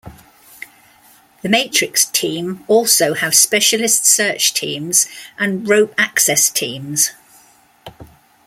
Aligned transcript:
The 1.43 1.49
Matrix 1.49 2.05
team 2.05 2.63
also 2.67 3.13
have 3.13 3.35
specialist 3.35 4.03
search 4.03 4.51
teams 4.55 5.07
and 5.37 5.69
rope 5.69 5.93
access 5.95 6.49
teams. 6.49 7.11